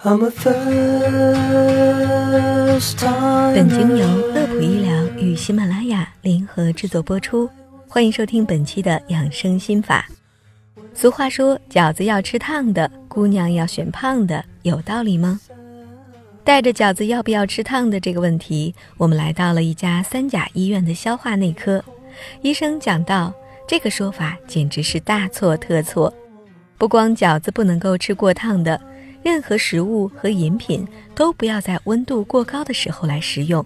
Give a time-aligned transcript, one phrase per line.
[0.00, 0.16] 本
[3.68, 7.50] 节目由乐普医疗与喜马拉雅联合制作播出，
[7.88, 10.06] 欢迎收听本期的养生心法。
[10.94, 15.40] 俗话说：“饺子要吃烫的，姑娘要选胖的”，有道理吗？
[16.44, 21.82] 带着饺子要不要吃烫的这个问题，我们来到了一家三甲医院的消化内科。
[22.42, 23.34] 医生讲到，
[23.66, 26.14] 这个说法简直是大错特错。
[26.78, 28.80] 不光饺子不能够吃过烫的。
[29.22, 33.64] 任何食物和饮品都不要在温度过高的时候来食用，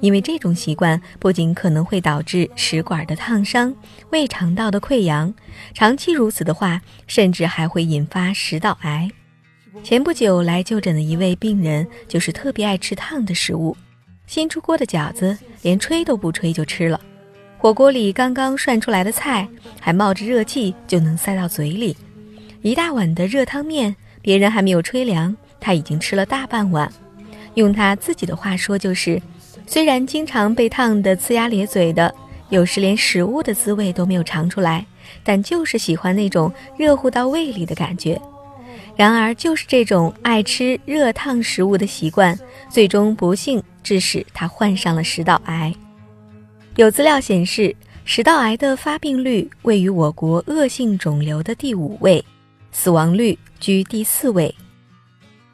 [0.00, 3.74] 因为这种习惯不仅可能会导致食管的烫伤、
[4.10, 5.32] 胃肠道的溃疡，
[5.74, 9.10] 长期如此的话，甚至还会引发食道癌。
[9.84, 13.76] 前不久来就诊的一位病人就是特别爱吃烫的食物，
[14.26, 16.98] 新出锅的饺子连吹都不吹就吃了，
[17.58, 19.46] 火锅里刚刚涮出来的菜
[19.78, 21.94] 还冒着热气就能塞到嘴里，
[22.62, 23.94] 一大碗的热汤面。
[24.26, 26.92] 别人还没有吹凉，他已经吃了大半碗。
[27.54, 29.22] 用他自己的话说，就是
[29.68, 32.12] 虽然经常被烫得呲牙咧嘴的，
[32.48, 34.84] 有时连食物的滋味都没有尝出来，
[35.22, 38.20] 但就是喜欢那种热乎到胃里的感觉。
[38.96, 42.36] 然而，就是这种爱吃热烫食物的习惯，
[42.68, 45.72] 最终不幸致使他患上了食道癌。
[46.74, 47.72] 有资料显示，
[48.04, 52.24] 食道癌的发病率位于我国恶性肿瘤的第五位。
[52.78, 54.54] 死亡率居第四位。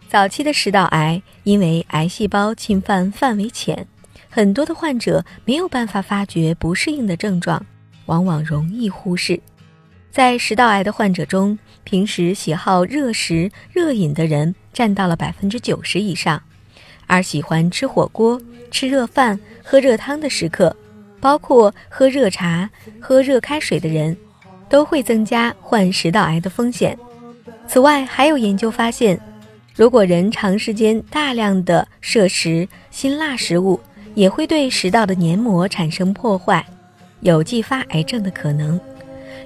[0.09, 3.87] 早期的食道癌因为癌细胞侵犯范围浅，
[4.29, 7.65] 很多的患者没有办法发觉不适应的症状，
[8.07, 9.41] 往往容易忽视。
[10.11, 16.43] 在食道癌的患者中，平时喜好热食热饮的人占到了百分之九十以上，
[17.07, 20.77] 而喜欢吃火锅、吃热饭、喝热汤的食客，
[21.21, 22.69] 包括喝热茶、
[23.01, 24.15] 喝热开水的人，
[24.69, 26.99] 都会增加患食道癌的风险。
[27.73, 29.19] 此外，还有研究发现，
[29.75, 33.81] 如果人长时间大量的摄食辛辣食物，
[34.15, 36.63] 也会对食道的黏膜产生破坏，
[37.21, 38.79] 有继发癌症的可能。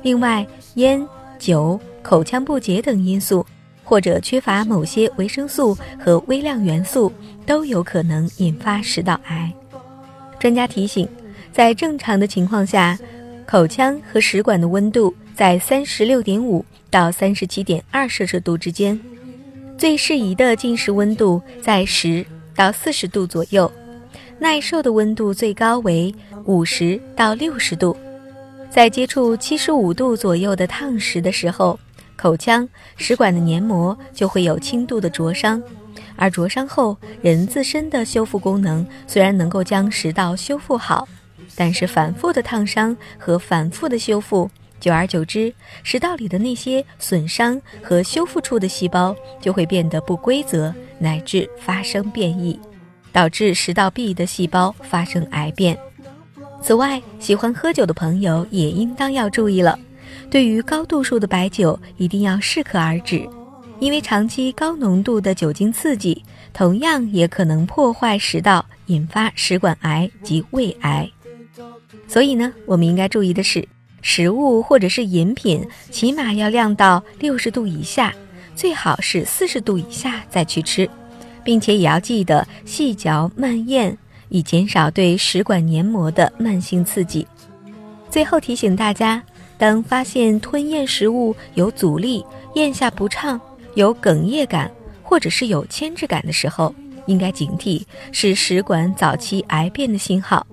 [0.02, 0.44] 另外，
[0.74, 1.06] 烟、
[1.38, 3.46] 酒、口腔不洁等因素，
[3.84, 7.12] 或者缺乏某些维生素和微量元素，
[7.46, 9.52] 都有可能引发食道癌。
[10.40, 11.08] 专家提醒，
[11.52, 12.98] 在正常的情况下，
[13.46, 16.64] 口腔和食管的温度在三十六点五。
[16.88, 18.98] 到三十七点二摄氏度之间，
[19.76, 22.24] 最适宜的进食温度在十
[22.54, 23.70] 到四十度左右，
[24.38, 26.14] 耐受的温度最高为
[26.44, 27.94] 五十到六十度。
[28.70, 31.78] 在接触七十五度左右的烫食的时候，
[32.16, 32.66] 口腔、
[32.96, 35.62] 食管的黏膜就会有轻度的灼伤，
[36.14, 41.06] 而灼伤后，人自身的修复功能虽然能够将食道修复好，
[41.54, 44.48] 但是反复的烫伤和反复的修复。
[44.78, 52.58] 久而久之，食道里的那些损伤和修复处的细胞就会变得不规则，乃至发生变异，
[53.12, 55.76] 导致食道壁的细胞发生癌变。
[56.62, 59.78] 此外，喜欢喝酒的朋友也应当要注意了，
[60.30, 63.28] 对于高度数的白酒一定要适可而止，
[63.78, 71.08] 因为长期高浓度的酒精刺激，同样也可能破坏食道，引发食管癌及胃癌。
[72.08, 73.66] 所以呢，我们应该注意的是。
[74.08, 78.14] 食物或者是饮品，起码要晾到六十度以下，
[78.54, 80.88] 最好是四十度以下再去吃，
[81.42, 87.26] 并且也要记得细嚼慢咽，以减少对食管黏膜的慢性刺激。
[88.08, 89.20] 最后提醒大家，
[89.58, 92.24] 当发现吞咽食物有阻力、
[92.54, 93.38] 咽下不畅、
[93.74, 94.70] 有哽咽感，
[95.02, 96.72] 或者是有牵制感的时候，
[97.06, 100.46] 应该警惕是食管早期癌变的信号。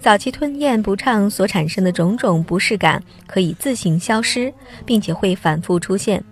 [0.00, 4.52] 早期吞咽不畅所产生的种种不适感可以自行消失，
[4.86, 6.24] 并且会反复出现，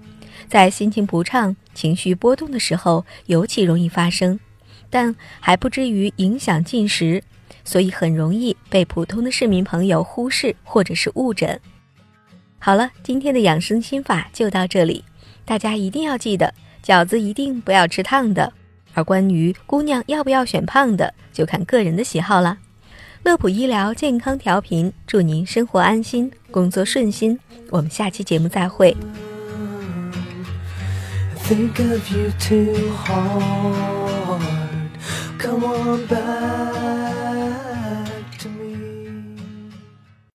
[0.48, 4.40] 在心情不畅、情绪波动的时候尤其容易发生，
[4.88, 7.22] 但还不至于影响进食，
[7.62, 11.60] 所以很容易被普通的市民朋友忽视或者是误诊。
[12.58, 15.04] 好了，今天的养生心法就到这里，
[15.44, 16.52] 大家一定要记得
[16.82, 18.50] 饺子一定不要吃烫的，
[18.94, 22.56] 而关于姑娘要不要选胖的，就看个人的喜好了。
[23.28, 27.39] 乐普医疗健康调频，祝您生活安心，工作顺心。
[27.69, 28.97] 我们下期节目再会。
[31.47, 34.41] Think of you too hard.
[35.39, 37.08] Come on back.